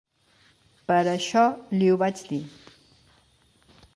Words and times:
Per 0.91 0.97
això 1.11 1.43
li 1.75 1.91
ho 1.95 1.99
vaig 2.05 2.25
dir. 2.33 2.43